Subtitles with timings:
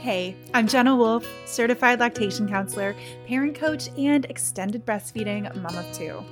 [0.00, 6.24] Hey, I'm Jenna Wolf, certified lactation counselor, parent coach, and extended breastfeeding mom of two.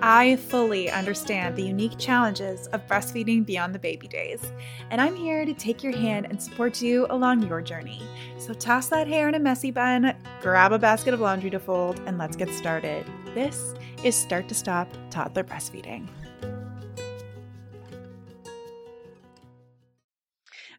[0.00, 4.52] I fully understand the unique challenges of breastfeeding beyond the baby days,
[4.92, 8.00] and I'm here to take your hand and support you along your journey.
[8.38, 12.00] So toss that hair in a messy bun, grab a basket of laundry to fold,
[12.06, 13.04] and let's get started.
[13.34, 13.74] This
[14.04, 16.06] is Start to Stop Toddler Breastfeeding.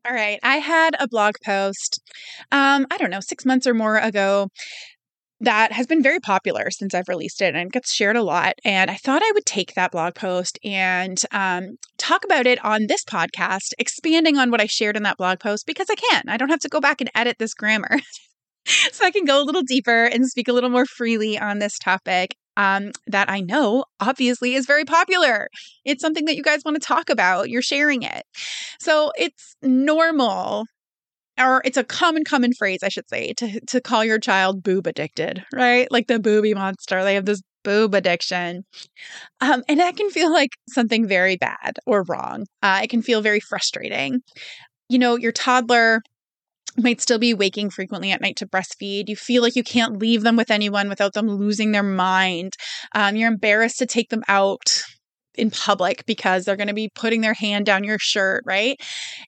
[0.07, 0.39] All right.
[0.41, 2.01] I had a blog post,
[2.51, 4.47] um, I don't know, six months or more ago
[5.41, 8.53] that has been very popular since I've released it and gets shared a lot.
[8.63, 12.87] And I thought I would take that blog post and um, talk about it on
[12.87, 16.23] this podcast, expanding on what I shared in that blog post because I can.
[16.27, 17.99] I don't have to go back and edit this grammar.
[18.65, 21.77] so I can go a little deeper and speak a little more freely on this
[21.77, 25.49] topic um, that I know obviously is very popular.
[25.85, 27.49] It's something that you guys want to talk about.
[27.49, 28.23] You're sharing it.
[28.79, 30.65] So it's normal
[31.39, 34.87] or it's a common common phrase i should say to to call your child boob
[34.87, 38.63] addicted right like the booby monster they have this boob addiction
[39.41, 43.21] um, and that can feel like something very bad or wrong uh, it can feel
[43.21, 44.21] very frustrating
[44.89, 46.01] you know your toddler
[46.77, 49.09] might still be waking frequently at night to breastfeed.
[49.09, 52.53] You feel like you can't leave them with anyone without them losing their mind.
[52.93, 54.83] Um, you're embarrassed to take them out
[55.35, 58.79] in public because they're going to be putting their hand down your shirt, right?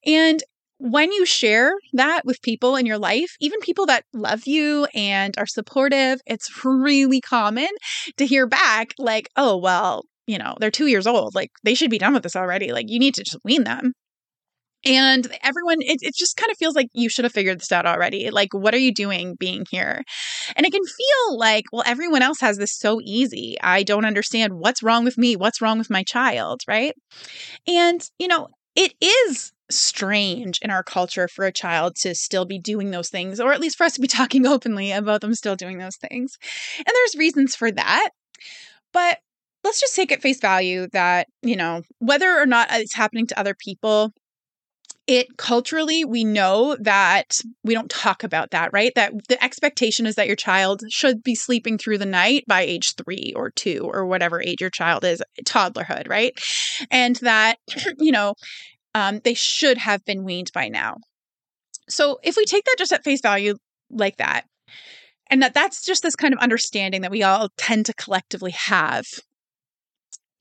[0.05, 0.42] And
[0.80, 5.36] when you share that with people in your life, even people that love you and
[5.38, 7.67] are supportive, it's really common
[8.17, 11.36] to hear back, like, oh, well, you know, they're two years old.
[11.36, 12.72] Like, they should be done with this already.
[12.72, 13.94] Like, you need to just wean them.
[14.86, 17.86] And everyone, it, it just kind of feels like you should have figured this out
[17.86, 18.30] already.
[18.32, 20.04] Like, what are you doing being here?
[20.56, 23.58] And it can feel like, well, everyone else has this so easy.
[23.62, 25.36] I don't understand what's wrong with me.
[25.36, 26.62] What's wrong with my child?
[26.68, 26.94] Right.
[27.68, 32.60] And, you know, it is strange in our culture for a child to still be
[32.60, 35.56] doing those things, or at least for us to be talking openly about them still
[35.56, 36.38] doing those things.
[36.78, 38.10] And there's reasons for that.
[38.94, 39.20] But
[39.64, 43.39] let's just take at face value that, you know, whether or not it's happening to
[43.39, 44.12] other people,
[45.09, 48.93] it culturally we know that we don't talk about that right?
[48.93, 52.93] That the expectation is that your child should be sleeping through the night by age
[52.93, 56.39] 3 or 2 or whatever age your child is toddlerhood right?
[56.92, 57.58] And that
[57.97, 58.36] you know
[58.93, 60.97] um, they should have been weaned by now.
[61.89, 63.55] So if we take that just at face value
[63.89, 64.45] like that
[65.31, 69.08] and that that's just this kind of understanding that we all tend to collectively have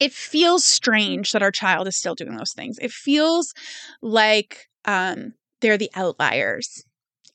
[0.01, 2.79] it feels strange that our child is still doing those things.
[2.81, 3.53] It feels
[4.03, 6.85] like um, they're the outliers.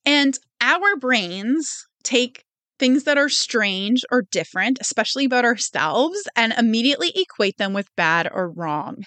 [0.05, 2.43] And our brains take
[2.79, 8.27] things that are strange or different, especially about ourselves, and immediately equate them with bad
[8.33, 9.03] or wrong.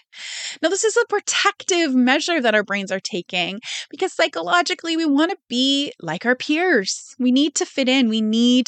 [0.62, 5.30] Now, this is a protective measure that our brains are taking because psychologically we want
[5.30, 7.14] to be like our peers.
[7.18, 8.08] We need to fit in.
[8.08, 8.66] We need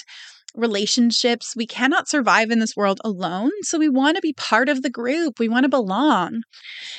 [0.59, 1.55] relationships.
[1.57, 3.51] We cannot survive in this world alone.
[3.63, 5.39] So we want to be part of the group.
[5.39, 6.43] We want to belong.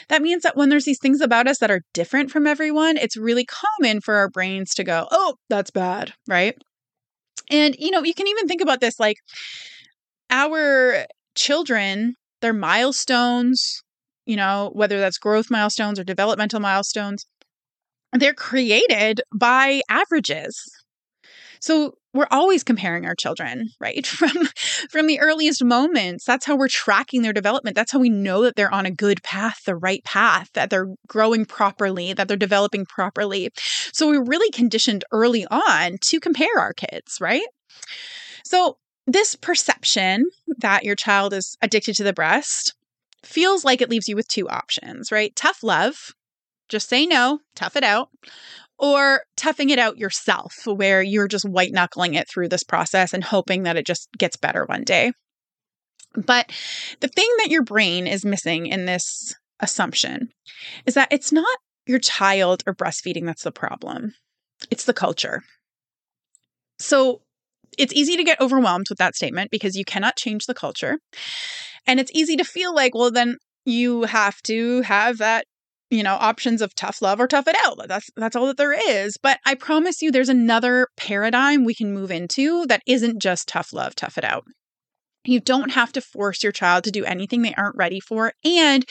[0.07, 3.17] That means that when there's these things about us that are different from everyone, it's
[3.17, 6.55] really common for our brains to go, oh, that's bad, right?
[7.51, 9.17] And, you know, you can even think about this like
[10.29, 11.05] our
[11.35, 13.81] children, their milestones,
[14.25, 17.25] you know, whether that's growth milestones or developmental milestones,
[18.13, 20.59] they're created by averages.
[21.61, 24.05] So we're always comparing our children right?
[24.19, 24.47] From
[24.89, 27.75] from the earliest moments that's how we're tracking their development.
[27.75, 30.87] That's how we know that they're on a good path the right path that they're
[31.07, 33.49] growing properly that they're developing properly.
[33.93, 37.45] So we're really conditioned early on to compare our kids right?
[38.43, 38.77] So
[39.07, 40.25] this perception
[40.57, 42.75] that your child is addicted to the breast
[43.23, 45.35] feels like it leaves you with two options right?
[45.35, 46.13] Tough love
[46.69, 48.09] just say no tough it out
[48.79, 53.23] or toughing it out yourself, where you're just white knuckling it through this process and
[53.23, 55.11] hoping that it just gets better one day.
[56.15, 56.51] But
[57.01, 60.29] the thing that your brain is missing in this assumption
[60.85, 64.13] is that it's not your child or breastfeeding that's the problem,
[64.71, 65.43] it's the culture.
[66.79, 67.21] So
[67.77, 70.99] it's easy to get overwhelmed with that statement because you cannot change the culture.
[71.85, 75.45] And it's easy to feel like, well, then you have to have that
[75.89, 77.79] you know options of tough love or tough it out.
[77.87, 79.17] That's that's all that there is.
[79.21, 83.73] But i promise you there's another paradigm we can move into that isn't just tough
[83.73, 84.45] love tough it out.
[85.25, 88.85] You don't have to force your child to do anything they aren't ready for and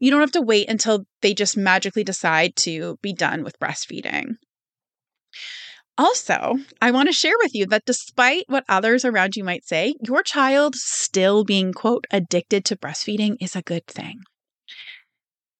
[0.00, 4.36] you don't have to wait until they just magically decide to be done with breastfeeding.
[5.96, 9.94] Also, I want to share with you that despite what others around you might say,
[10.04, 14.18] your child still being, quote, addicted to breastfeeding is a good thing.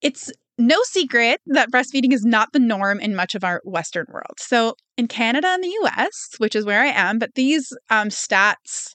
[0.02, 4.38] It's no secret that breastfeeding is not the norm in much of our Western world.
[4.38, 8.92] So, in Canada and the US, which is where I am, but these um, stats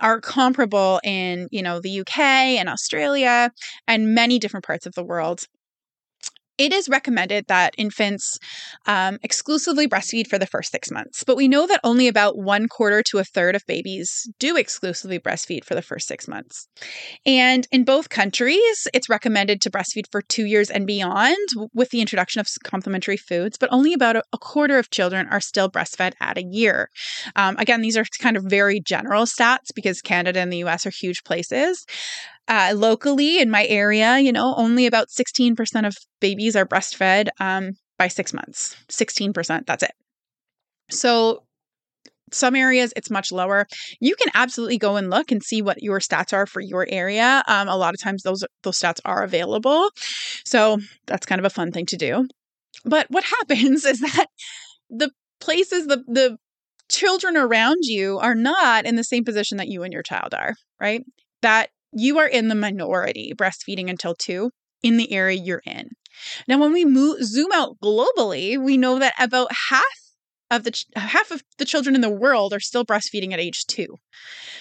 [0.00, 3.50] are comparable in, you know, the UK and Australia
[3.86, 5.44] and many different parts of the world
[6.60, 8.38] it is recommended that infants
[8.84, 12.68] um, exclusively breastfeed for the first six months, but we know that only about one
[12.68, 16.68] quarter to a third of babies do exclusively breastfeed for the first six months.
[17.24, 22.02] And in both countries, it's recommended to breastfeed for two years and beyond with the
[22.02, 26.36] introduction of complementary foods, but only about a, quarter of children are still breastfed at
[26.36, 26.88] a year.
[27.36, 30.90] Um, again, these are kind of very general stats because Canada and the US are
[30.90, 31.86] huge places.
[32.50, 37.74] Uh, locally in my area, you know, only about 16% of babies are breastfed um,
[37.96, 38.74] by six months.
[38.88, 39.92] 16%, that's it.
[40.90, 41.44] So,
[42.32, 43.68] some areas it's much lower.
[44.00, 47.44] You can absolutely go and look and see what your stats are for your area.
[47.46, 49.90] Um, a lot of times those those stats are available,
[50.44, 52.26] so that's kind of a fun thing to do.
[52.84, 54.26] But what happens is that
[54.88, 55.10] the
[55.40, 56.36] places the the
[56.88, 60.54] children around you are not in the same position that you and your child are,
[60.80, 61.04] right?
[61.42, 64.50] That you are in the minority breastfeeding until two
[64.82, 65.90] in the area you're in.
[66.48, 69.84] Now, when we move, zoom out globally, we know that about half
[70.50, 73.86] of the half of the children in the world are still breastfeeding at age two.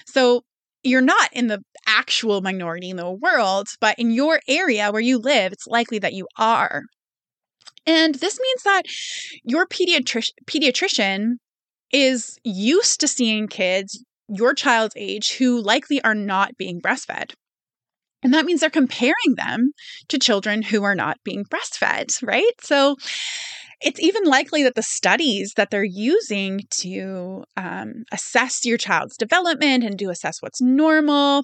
[0.06, 0.42] So
[0.84, 5.18] you're not in the actual minority in the world, but in your area where you
[5.18, 6.84] live, it's likely that you are.
[7.86, 8.84] And this means that
[9.44, 11.34] your pediatric- pediatrician
[11.92, 17.34] is used to seeing kids your child's age who likely are not being breastfed.
[18.22, 19.72] And that means they're comparing them
[20.10, 22.52] to children who are not being breastfed, right?
[22.62, 22.98] So
[23.82, 29.84] it's even likely that the studies that they're using to um, assess your child's development
[29.84, 31.44] and to assess what's normal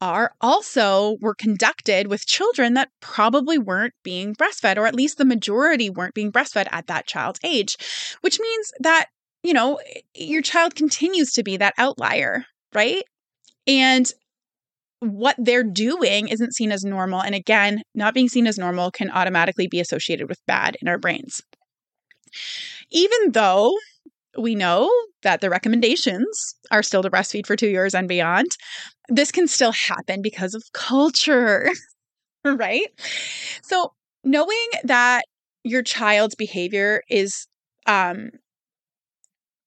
[0.00, 5.24] are also were conducted with children that probably weren't being breastfed or at least the
[5.24, 7.76] majority weren't being breastfed at that child's age
[8.20, 9.06] which means that
[9.44, 9.78] you know,
[10.14, 12.44] your child continues to be that outlier,
[12.74, 13.04] right?
[13.66, 14.10] And
[15.00, 17.22] what they're doing isn't seen as normal.
[17.22, 20.96] And again, not being seen as normal can automatically be associated with bad in our
[20.96, 21.42] brains.
[22.90, 23.76] Even though
[24.38, 24.90] we know
[25.22, 28.46] that the recommendations are still to breastfeed for two years and beyond,
[29.08, 31.68] this can still happen because of culture,
[32.44, 32.88] right?
[33.62, 33.92] So,
[34.24, 35.24] knowing that
[35.64, 37.46] your child's behavior is
[37.86, 38.30] um,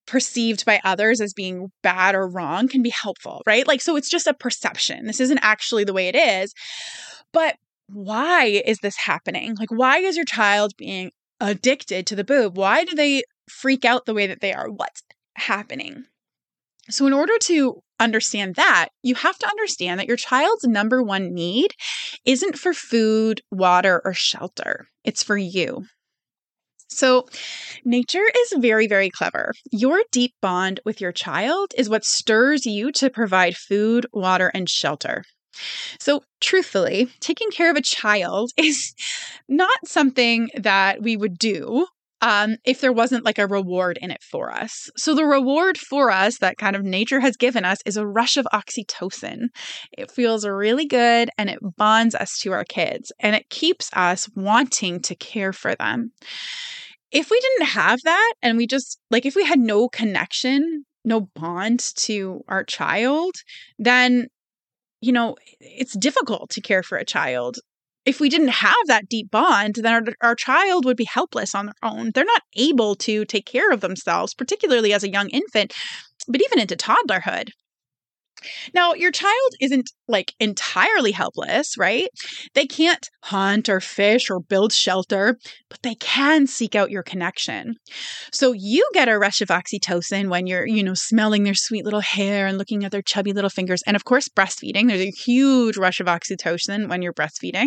[0.08, 3.68] perceived by others as being bad or wrong can be helpful, right?
[3.68, 5.06] Like, so it's just a perception.
[5.06, 6.54] This isn't actually the way it is.
[7.32, 7.56] But
[7.92, 9.54] why is this happening?
[9.58, 11.10] Like, why is your child being
[11.40, 12.56] addicted to the boob?
[12.56, 14.70] Why do they freak out the way that they are?
[14.70, 15.02] What's
[15.36, 16.04] happening?
[16.90, 21.34] So, in order to understand that, you have to understand that your child's number one
[21.34, 21.72] need
[22.24, 24.86] isn't for food, water, or shelter.
[25.04, 25.84] It's for you.
[26.88, 27.28] So,
[27.84, 29.52] nature is very, very clever.
[29.72, 34.68] Your deep bond with your child is what stirs you to provide food, water, and
[34.68, 35.24] shelter.
[36.00, 38.94] So, truthfully, taking care of a child is
[39.48, 41.86] not something that we would do
[42.20, 44.90] um, if there wasn't like a reward in it for us.
[44.96, 48.36] So, the reward for us that kind of nature has given us is a rush
[48.36, 49.48] of oxytocin.
[49.96, 54.28] It feels really good and it bonds us to our kids and it keeps us
[54.34, 56.12] wanting to care for them
[57.10, 61.22] if we didn't have that and we just like if we had no connection, no
[61.34, 63.34] bond to our child,
[63.78, 64.28] then
[65.00, 67.58] you know, it's difficult to care for a child.
[68.08, 71.66] If we didn't have that deep bond, then our, our child would be helpless on
[71.66, 72.12] their own.
[72.14, 75.74] They're not able to take care of themselves, particularly as a young infant,
[76.26, 77.50] but even into toddlerhood.
[78.74, 82.08] Now, your child isn't like entirely helpless, right?
[82.54, 87.76] They can't hunt or fish or build shelter, but they can seek out your connection.
[88.32, 92.00] So you get a rush of oxytocin when you're, you know, smelling their sweet little
[92.00, 93.82] hair and looking at their chubby little fingers.
[93.86, 94.88] And of course, breastfeeding.
[94.88, 97.66] There's a huge rush of oxytocin when you're breastfeeding.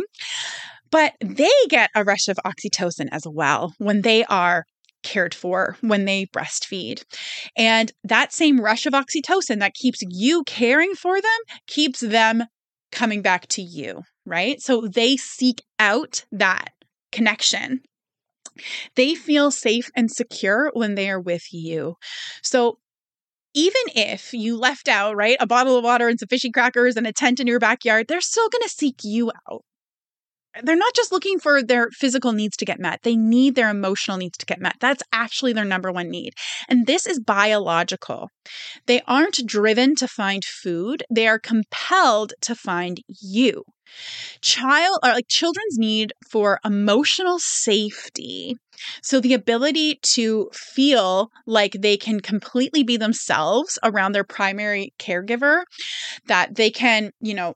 [0.90, 4.66] But they get a rush of oxytocin as well when they are
[5.04, 7.04] cared for when they breastfeed.
[7.56, 12.44] And that same rush of oxytocin that keeps you caring for them keeps them
[12.92, 14.62] coming back to you, right?
[14.62, 16.70] So they seek out that
[17.12, 17.82] connection.
[18.96, 21.96] They feel safe and secure when they are with you.
[22.44, 22.78] So
[23.54, 27.08] even if you left out, right, a bottle of water and some fishy crackers and
[27.08, 29.64] a tent in your backyard, they're still going to seek you out
[30.64, 33.02] they're not just looking for their physical needs to get met.
[33.04, 34.76] They need their emotional needs to get met.
[34.80, 36.34] That's actually their number one need.
[36.68, 38.30] And this is biological.
[38.86, 43.64] They aren't driven to find food, they are compelled to find you.
[44.42, 48.56] Child or like children's need for emotional safety.
[49.04, 55.64] So the ability to feel like they can completely be themselves around their primary caregiver,
[56.28, 57.54] that they can, you know,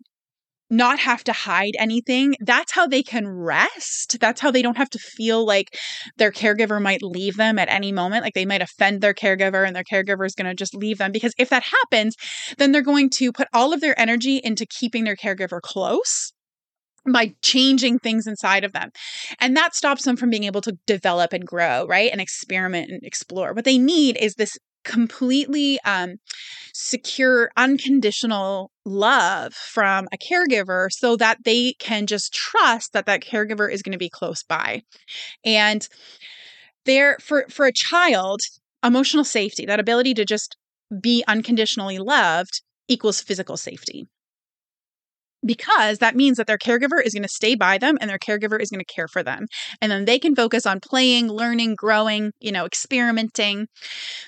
[0.69, 2.35] not have to hide anything.
[2.39, 4.19] That's how they can rest.
[4.19, 5.77] That's how they don't have to feel like
[6.17, 8.23] their caregiver might leave them at any moment.
[8.23, 11.11] Like they might offend their caregiver and their caregiver is going to just leave them.
[11.11, 12.15] Because if that happens,
[12.57, 16.33] then they're going to put all of their energy into keeping their caregiver close
[17.11, 18.89] by changing things inside of them.
[19.39, 22.11] And that stops them from being able to develop and grow, right?
[22.11, 23.53] And experiment and explore.
[23.53, 26.15] What they need is this completely um,
[26.73, 33.69] secure, unconditional love from a caregiver so that they can just trust that that caregiver
[33.69, 34.81] is going to be close by.
[35.43, 35.87] And
[36.85, 38.41] there, for, for a child,
[38.83, 40.55] emotional safety, that ability to just
[41.01, 44.07] be unconditionally loved equals physical safety
[45.45, 48.61] because that means that their caregiver is going to stay by them and their caregiver
[48.61, 49.47] is going to care for them.
[49.81, 53.67] And then they can focus on playing, learning, growing, you know, experimenting.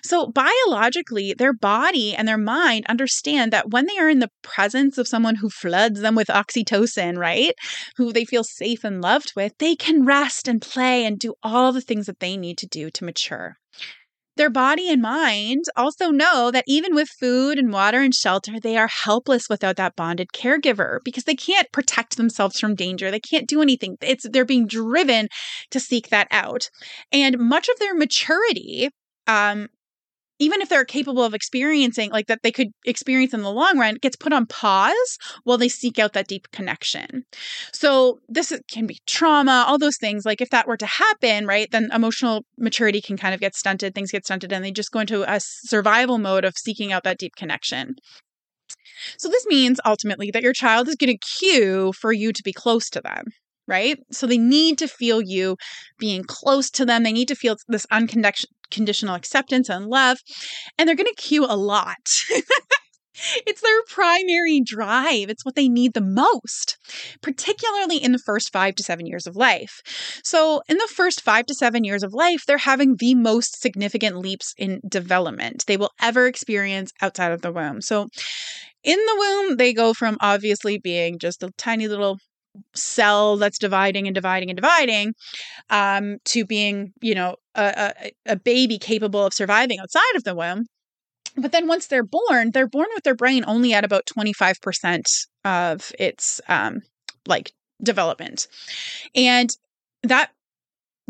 [0.03, 4.97] So, biologically, their body and their mind understand that when they are in the presence
[4.97, 7.53] of someone who floods them with oxytocin, right?
[7.97, 11.71] Who they feel safe and loved with, they can rest and play and do all
[11.71, 13.57] the things that they need to do to mature.
[14.37, 18.77] Their body and mind also know that even with food and water and shelter, they
[18.77, 23.09] are helpless without that bonded caregiver because they can't protect themselves from danger.
[23.09, 23.97] They can't do anything.
[23.99, 25.27] It's they're being driven
[25.71, 26.69] to seek that out.
[27.11, 28.89] And much of their maturity
[29.25, 29.69] um,
[30.39, 33.95] even if they're capable of experiencing like that they could experience in the long run
[33.95, 37.23] gets put on pause while they seek out that deep connection.
[37.73, 41.69] So this can be trauma all those things like if that were to happen right
[41.71, 44.99] then emotional maturity can kind of get stunted things get stunted and they just go
[44.99, 47.95] into a survival mode of seeking out that deep connection.
[49.17, 52.53] So this means ultimately that your child is going to cue for you to be
[52.53, 53.25] close to them
[53.67, 53.99] right?
[54.11, 55.57] So they need to feel you
[55.99, 57.03] being close to them.
[57.03, 60.19] They need to feel this unconditional acceptance and love.
[60.77, 61.97] And they're going to cue a lot.
[63.45, 65.29] It's their primary drive.
[65.29, 66.77] It's what they need the most,
[67.21, 69.81] particularly in the first five to seven years of life.
[70.23, 74.17] So, in the first five to seven years of life, they're having the most significant
[74.17, 77.81] leaps in development they will ever experience outside of the womb.
[77.81, 78.07] So,
[78.83, 82.19] in the womb, they go from obviously being just a tiny little
[82.75, 85.13] cell that's dividing and dividing and dividing
[85.69, 90.35] um, to being, you know, a, a, a baby capable of surviving outside of the
[90.35, 90.65] womb.
[91.35, 95.91] But then once they're born, they're born with their brain only at about 25% of
[95.99, 96.81] its um,
[97.27, 98.47] like development.
[99.15, 99.55] And
[100.03, 100.31] that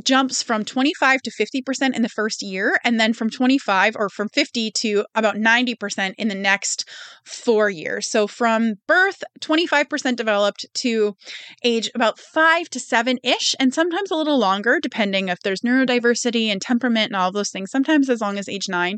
[0.03, 4.29] jumps from 25 to 50% in the first year and then from 25 or from
[4.29, 6.87] 50 to about 90% in the next
[7.25, 8.09] 4 years.
[8.09, 11.15] So from birth 25% developed to
[11.63, 16.61] age about 5 to 7ish and sometimes a little longer depending if there's neurodiversity and
[16.61, 18.97] temperament and all those things sometimes as long as age 9.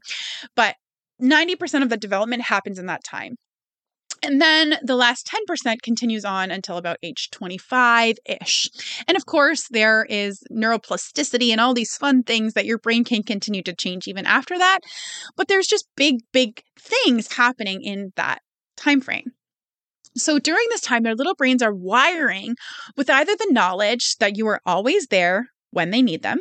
[0.55, 0.75] But
[1.21, 3.35] 90% of the development happens in that time.
[4.21, 8.69] And then the last 10% continues on until about age 25 ish.
[9.07, 13.23] And of course, there is neuroplasticity and all these fun things that your brain can
[13.23, 14.79] continue to change even after that.
[15.35, 18.41] But there's just big, big things happening in that
[18.77, 19.31] time frame.
[20.15, 22.55] So during this time, their little brains are wiring
[22.97, 26.39] with either the knowledge that you are always there when they need them,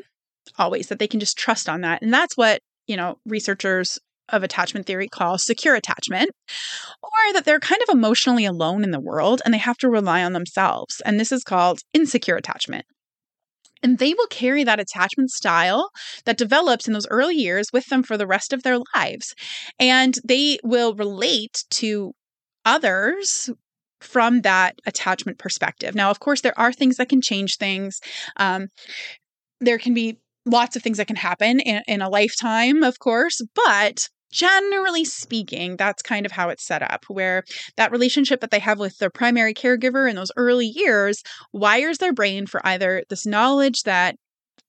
[0.59, 2.03] always, that they can just trust on that.
[2.03, 3.99] And that's what, you know, researchers
[4.31, 6.31] of attachment theory call secure attachment,
[7.03, 10.23] or that they're kind of emotionally alone in the world and they have to rely
[10.23, 11.01] on themselves.
[11.05, 12.85] And this is called insecure attachment.
[13.83, 15.91] And they will carry that attachment style
[16.25, 19.35] that develops in those early years with them for the rest of their lives.
[19.79, 22.13] And they will relate to
[22.65, 23.51] others
[24.01, 25.95] from that attachment perspective.
[25.95, 28.01] Now, of course, there are things that can change things.
[28.37, 28.69] Um,
[29.61, 33.41] there can be lots of things that can happen in, in a lifetime, of course,
[33.55, 37.45] but generally speaking, that's kind of how it's set up, where
[37.77, 42.13] that relationship that they have with their primary caregiver in those early years wires their
[42.13, 44.17] brain for either this knowledge that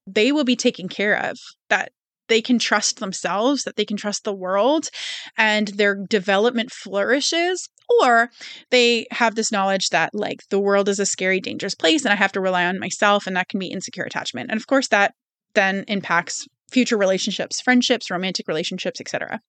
[0.07, 1.37] they will be taken care of,
[1.69, 1.91] that
[2.27, 4.89] they can trust themselves, that they can trust the world,
[5.37, 7.69] and their development flourishes.
[8.01, 8.29] Or
[8.69, 12.15] they have this knowledge that, like, the world is a scary, dangerous place and I
[12.15, 14.51] have to rely on myself, and that can be insecure attachment.
[14.51, 15.15] And of course, that
[15.55, 19.39] then impacts future relationships, friendships, romantic relationships, etc.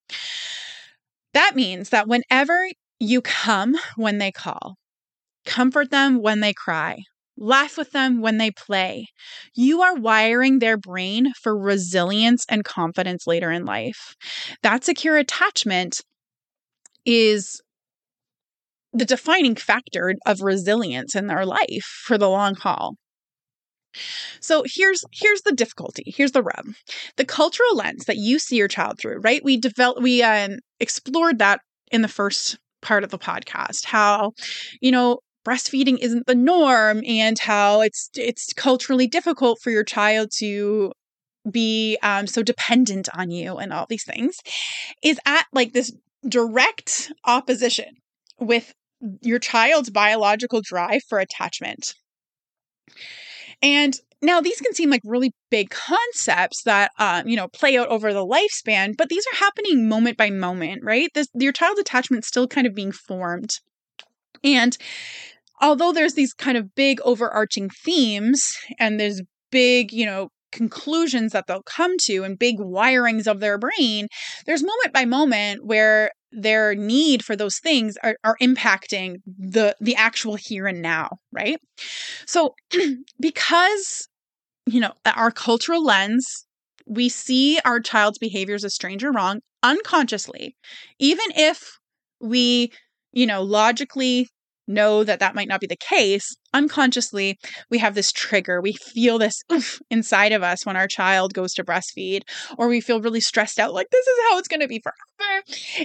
[1.34, 4.76] That means that whenever you come when they call,
[5.46, 6.98] comfort them when they cry,
[7.36, 9.06] laugh with them when they play.
[9.54, 14.14] You are wiring their brain for resilience and confidence later in life.
[14.62, 16.00] That secure attachment
[17.06, 17.60] is
[18.92, 22.96] the defining factor of resilience in their life for the long haul.
[24.40, 26.04] So here's here's the difficulty.
[26.06, 26.66] Here's the rub.
[27.16, 29.44] The cultural lens that you see your child through, right?
[29.44, 33.84] We developed we um, explored that in the first part of the podcast.
[33.84, 34.32] How,
[34.80, 40.30] you know, breastfeeding isn't the norm and how it's it's culturally difficult for your child
[40.38, 40.92] to
[41.50, 44.36] be um, so dependent on you and all these things
[45.02, 45.92] is at like this
[46.28, 47.96] direct opposition
[48.38, 48.74] with
[49.22, 51.94] your child's biological drive for attachment.
[53.62, 57.88] And now these can seem like really big concepts that um, you know play out
[57.88, 61.10] over the lifespan, but these are happening moment by moment, right?
[61.14, 63.58] This your child's attachment still kind of being formed.
[64.42, 64.76] And
[65.60, 71.46] although there's these kind of big overarching themes and there's big, you know, conclusions that
[71.46, 74.08] they'll come to and big wirings of their brain,
[74.46, 79.96] there's moment by moment where their need for those things are, are impacting the the
[79.96, 81.60] actual here and now, right?
[82.26, 82.54] So
[83.20, 84.08] because
[84.66, 86.46] you know, our cultural lens,
[86.86, 90.56] we see our child's behaviors as strange or wrong unconsciously,
[90.98, 91.78] even if
[92.20, 92.72] we,
[93.12, 94.28] you know, logically
[94.70, 97.38] know that that might not be the case, unconsciously,
[97.70, 98.60] we have this trigger.
[98.60, 102.22] We feel this oof inside of us when our child goes to breastfeed,
[102.56, 105.42] or we feel really stressed out, like this is how it's going to be forever.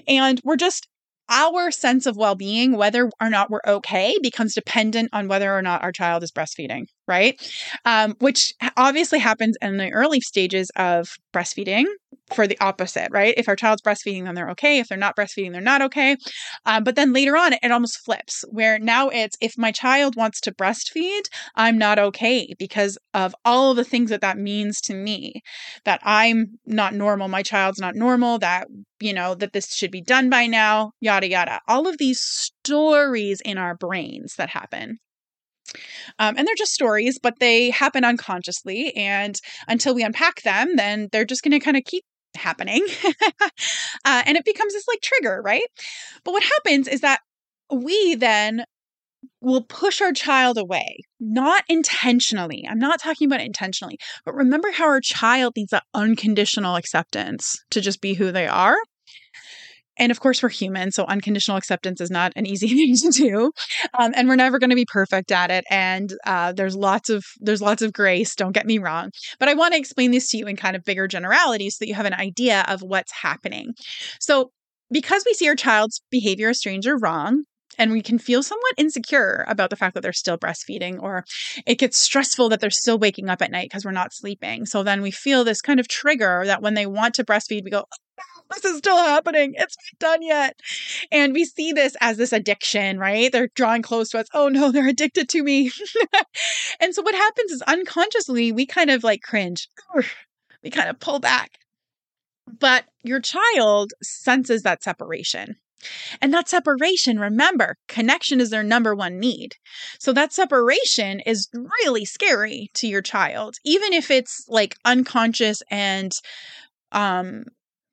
[0.07, 0.87] And we're just
[1.29, 5.61] our sense of well being, whether or not we're okay, becomes dependent on whether or
[5.61, 7.41] not our child is breastfeeding, right?
[7.83, 11.85] Um, which obviously happens in the early stages of breastfeeding
[12.33, 13.33] for the opposite, right?
[13.37, 14.79] If our child's breastfeeding, then they're okay.
[14.79, 16.17] If they're not breastfeeding, they're not okay.
[16.65, 20.41] Um, but then later on, it almost flips where now it's if my child wants
[20.41, 21.21] to breastfeed,
[21.55, 25.41] I'm not okay because of all of the things that that means to me
[25.83, 28.67] that I'm not normal, my child's not normal, that,
[28.99, 31.59] you know, that this should be done by now, yada, yada.
[31.67, 34.97] All of these stories in our brains that happen.
[36.19, 38.95] Um, and they're just stories, but they happen unconsciously.
[38.95, 42.03] And until we unpack them, then they're just going to kind of keep
[42.37, 42.85] happening.
[44.05, 45.65] uh, and it becomes this like trigger, right?
[46.23, 47.19] But what happens is that
[47.71, 48.65] we then
[49.41, 52.65] will push our child away, not intentionally.
[52.69, 57.81] I'm not talking about intentionally, but remember how our child needs that unconditional acceptance to
[57.81, 58.77] just be who they are.
[59.97, 63.51] And of course, we're human, so unconditional acceptance is not an easy thing to do,
[63.97, 65.65] um, and we're never going to be perfect at it.
[65.69, 68.35] And uh, there's lots of there's lots of grace.
[68.35, 70.83] Don't get me wrong, but I want to explain this to you in kind of
[70.83, 73.73] bigger generalities so that you have an idea of what's happening.
[74.19, 74.51] So,
[74.91, 77.43] because we see our child's behavior as strange or wrong,
[77.77, 81.25] and we can feel somewhat insecure about the fact that they're still breastfeeding or
[81.65, 84.83] it gets stressful that they're still waking up at night because we're not sleeping so
[84.83, 87.85] then we feel this kind of trigger that when they want to breastfeed we go
[88.51, 89.53] this is still happening.
[89.55, 90.59] It's not done yet.
[91.11, 93.31] And we see this as this addiction, right?
[93.31, 94.27] They're drawing close to us.
[94.33, 95.71] Oh no, they're addicted to me.
[96.79, 99.67] and so what happens is unconsciously, we kind of like cringe.
[100.63, 101.51] We kind of pull back.
[102.59, 105.55] But your child senses that separation.
[106.21, 109.55] And that separation, remember, connection is their number one need.
[109.99, 116.11] So that separation is really scary to your child, even if it's like unconscious and
[116.91, 117.45] um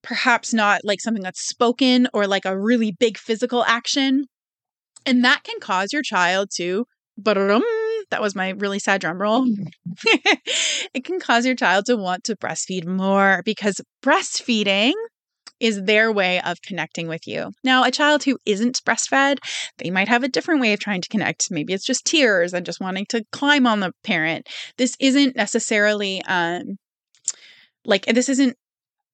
[0.02, 4.26] perhaps not like something that's spoken or like a really big physical action.
[5.06, 6.86] And that can cause your child to,
[8.12, 9.46] that was my really sad drum roll.
[10.94, 14.92] it can cause your child to want to breastfeed more because breastfeeding
[15.60, 17.52] is their way of connecting with you.
[17.62, 19.38] Now, a child who isn't breastfed,
[19.78, 21.50] they might have a different way of trying to connect.
[21.50, 24.48] Maybe it's just tears and just wanting to climb on the parent.
[24.76, 26.76] This isn't necessarily um
[27.84, 28.56] like this isn't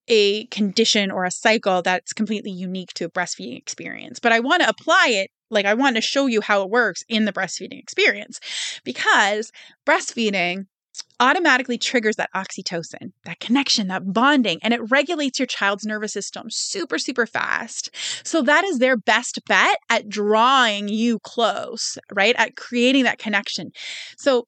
[0.09, 4.19] a condition or a cycle that's completely unique to a breastfeeding experience.
[4.19, 7.03] But I want to apply it, like, I want to show you how it works
[7.07, 8.39] in the breastfeeding experience
[8.83, 9.51] because
[9.87, 10.65] breastfeeding
[11.19, 16.47] automatically triggers that oxytocin, that connection, that bonding, and it regulates your child's nervous system
[16.49, 17.89] super, super fast.
[18.23, 22.35] So that is their best bet at drawing you close, right?
[22.37, 23.71] At creating that connection.
[24.17, 24.45] So,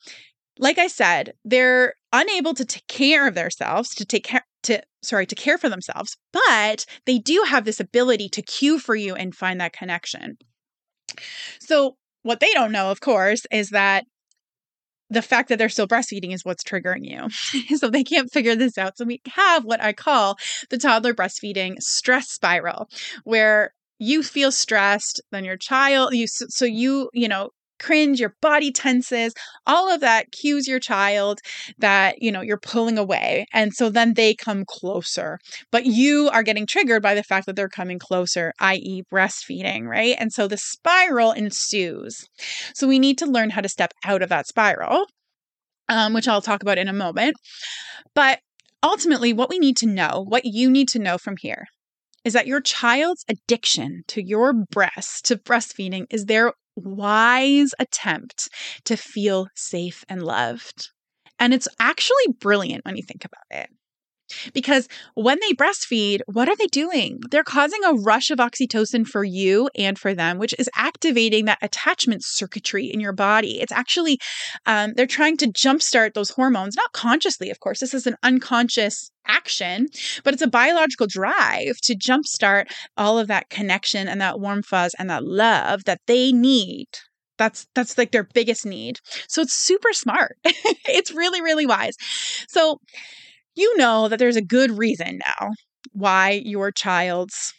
[0.57, 4.43] like I said, they're unable to take care of themselves, to take care
[5.01, 9.15] sorry to care for themselves but they do have this ability to cue for you
[9.15, 10.37] and find that connection
[11.59, 14.05] so what they don't know of course is that
[15.11, 17.77] the fact that they're still breastfeeding is what's triggering you.
[17.77, 18.97] so they can't figure this out.
[18.97, 20.37] So we have what I call
[20.69, 22.89] the toddler breastfeeding stress spiral,
[23.25, 27.49] where you feel stressed, then your child, you, so you, you know,
[27.81, 29.33] cringe, your body tenses,
[29.65, 31.39] all of that cues your child
[31.79, 33.45] that, you know, you're pulling away.
[33.53, 35.39] And so then they come closer.
[35.71, 40.15] But you are getting triggered by the fact that they're coming closer, i.e., breastfeeding, right?
[40.19, 42.25] And so the spiral ensues.
[42.73, 45.05] So we need to learn how to step out of that spiral,
[45.89, 47.35] um, which I'll talk about in a moment.
[48.13, 48.39] But
[48.83, 51.65] ultimately, what we need to know, what you need to know from here,
[52.23, 58.49] is that your child's addiction to your breast, to breastfeeding, is their wise attempt
[58.85, 60.89] to feel safe and loved.
[61.39, 63.69] And it's actually brilliant when you think about it.
[64.53, 67.19] Because when they breastfeed, what are they doing?
[67.29, 71.59] They're causing a rush of oxytocin for you and for them, which is activating that
[71.61, 73.59] attachment circuitry in your body.
[73.61, 74.19] It's actually,
[74.65, 77.79] um, they're trying to jumpstart those hormones, not consciously, of course.
[77.79, 79.87] This is an unconscious action,
[80.23, 82.65] but it's a biological drive to jumpstart
[82.97, 86.87] all of that connection and that warm fuzz and that love that they need
[87.37, 91.95] that's that's like their biggest need so it's super smart it's really really wise
[92.47, 92.77] so
[93.55, 95.49] you know that there's a good reason now
[95.93, 97.53] why your child's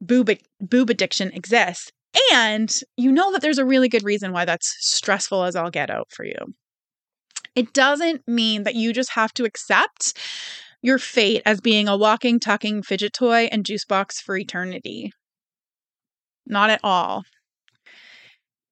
[0.00, 1.90] boob, boob addiction exists.
[2.32, 5.90] And you know that there's a really good reason why that's stressful as all get
[5.90, 6.54] out for you.
[7.54, 10.16] It doesn't mean that you just have to accept
[10.80, 15.12] your fate as being a walking, talking fidget toy and juice box for eternity.
[16.46, 17.24] Not at all.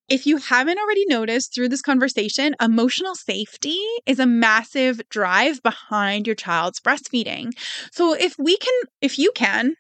[0.08, 6.26] If you haven't already noticed through this conversation, emotional safety is a massive drive behind
[6.28, 7.50] your child's breastfeeding.
[7.90, 9.74] So if we can, if you can,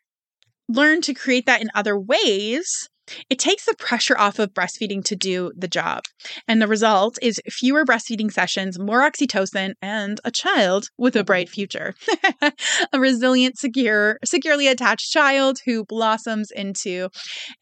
[0.68, 2.88] learn to create that in other ways,
[3.30, 6.04] it takes the pressure off of breastfeeding to do the job.
[6.48, 11.46] And the result is fewer breastfeeding sessions, more oxytocin, and a child with a bright
[11.48, 11.54] mm-hmm.
[11.54, 11.94] future.
[12.92, 17.08] a resilient, secure, securely attached child who blossoms into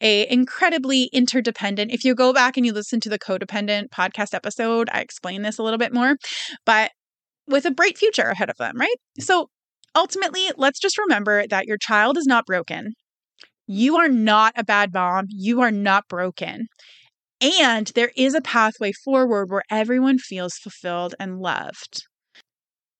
[0.01, 1.91] a incredibly interdependent.
[1.91, 5.57] If you go back and you listen to the codependent podcast episode, I explain this
[5.57, 6.15] a little bit more,
[6.65, 6.91] but
[7.47, 8.89] with a bright future ahead of them, right?
[8.89, 9.23] Mm-hmm.
[9.23, 9.49] So
[9.95, 12.93] ultimately, let's just remember that your child is not broken.
[13.67, 15.25] You are not a bad mom.
[15.29, 16.67] You are not broken.
[17.41, 22.05] And there is a pathway forward where everyone feels fulfilled and loved.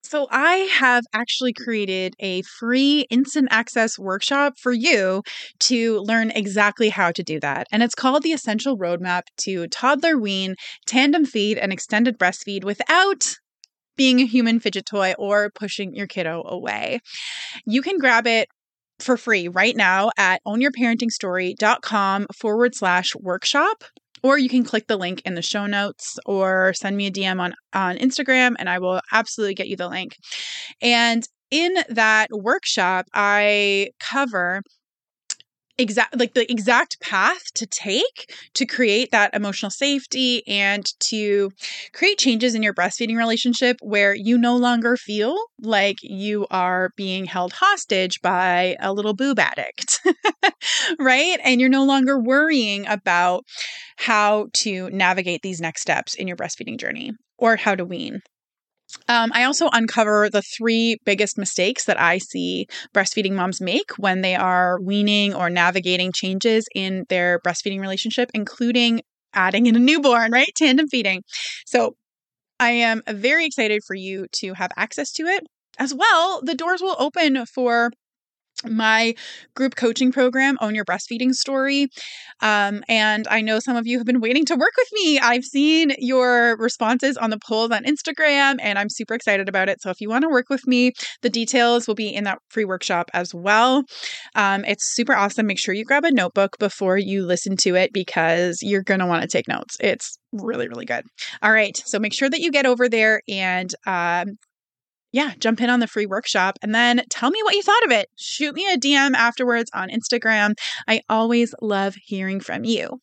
[0.04, 5.22] So, I have actually created a free instant access workshop for you
[5.60, 7.66] to learn exactly how to do that.
[7.72, 10.54] And it's called the Essential Roadmap to Toddler Wean,
[10.86, 13.34] Tandem Feed, and Extended Breastfeed without
[13.96, 17.00] being a human fidget toy or pushing your kiddo away.
[17.66, 18.48] You can grab it
[18.98, 23.84] for free right now at ownyourparentingstory.com forward slash workshop.
[24.22, 27.40] Or you can click the link in the show notes or send me a DM
[27.40, 30.16] on, on Instagram and I will absolutely get you the link.
[30.80, 34.62] And in that workshop, I cover
[35.78, 41.50] exact like the exact path to take to create that emotional safety and to
[41.92, 47.26] create changes in your breastfeeding relationship where you no longer feel like you are being
[47.26, 50.00] held hostage by a little boob addict
[50.98, 51.38] right?
[51.44, 53.44] And you're no longer worrying about
[53.96, 58.20] how to navigate these next steps in your breastfeeding journey or how to wean
[59.08, 64.20] um, I also uncover the three biggest mistakes that I see breastfeeding moms make when
[64.20, 69.02] they are weaning or navigating changes in their breastfeeding relationship, including
[69.34, 70.50] adding in a newborn, right?
[70.56, 71.22] Tandem feeding.
[71.66, 71.94] So
[72.58, 75.44] I am very excited for you to have access to it.
[75.78, 77.90] As well, the doors will open for
[78.64, 79.14] my
[79.54, 81.88] group coaching program, Own Your Breastfeeding Story.
[82.40, 85.18] Um, and I know some of you have been waiting to work with me.
[85.18, 89.80] I've seen your responses on the polls on Instagram, and I'm super excited about it.
[89.82, 90.92] So if you want to work with me,
[91.22, 93.84] the details will be in that free workshop as well.
[94.34, 95.46] Um, it's super awesome.
[95.46, 99.06] Make sure you grab a notebook before you listen to it because you're going to
[99.06, 99.76] want to take notes.
[99.80, 101.04] It's really, really good.
[101.42, 101.80] All right.
[101.86, 104.38] So make sure that you get over there and um,
[105.16, 107.90] yeah, jump in on the free workshop and then tell me what you thought of
[107.90, 108.10] it.
[108.16, 110.52] Shoot me a DM afterwards on Instagram.
[110.86, 113.00] I always love hearing from you.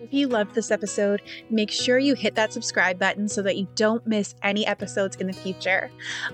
[0.00, 1.20] If you loved this episode,
[1.50, 5.26] make sure you hit that subscribe button so that you don't miss any episodes in
[5.26, 5.90] the future.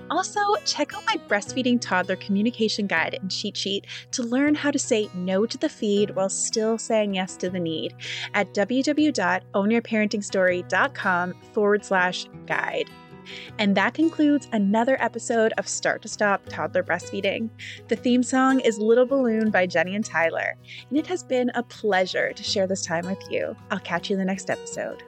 [0.09, 4.79] Also, check out my breastfeeding toddler communication guide and cheat sheet to learn how to
[4.79, 7.93] say no to the feed while still saying yes to the need
[8.33, 12.89] at www.ownyourparentingstory.com forward slash guide.
[13.59, 17.49] And that concludes another episode of Start to Stop Toddler Breastfeeding.
[17.87, 20.55] The theme song is Little Balloon by Jenny and Tyler,
[20.89, 23.55] and it has been a pleasure to share this time with you.
[23.71, 25.03] I'll catch you in the next episode.